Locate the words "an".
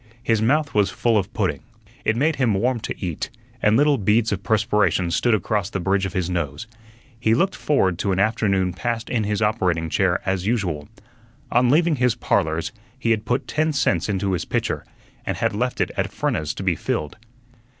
8.11-8.17